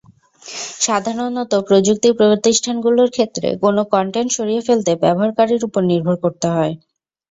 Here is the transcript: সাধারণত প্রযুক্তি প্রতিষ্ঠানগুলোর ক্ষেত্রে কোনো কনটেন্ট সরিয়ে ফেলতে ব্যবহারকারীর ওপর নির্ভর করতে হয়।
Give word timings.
সাধারণত 0.81 1.51
প্রযুক্তি 1.67 2.09
প্রতিষ্ঠানগুলোর 2.19 3.09
ক্ষেত্রে 3.15 3.47
কোনো 3.63 3.81
কনটেন্ট 3.91 4.29
সরিয়ে 4.37 4.65
ফেলতে 4.67 4.91
ব্যবহারকারীর 5.03 5.61
ওপর 5.67 5.81
নির্ভর 5.91 6.15
করতে 6.23 6.47
হয়। 6.55 6.73